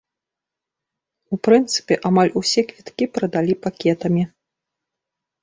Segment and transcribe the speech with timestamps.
[1.37, 4.23] У прынцыпе, амаль усе квіткі прадалі пакетамі.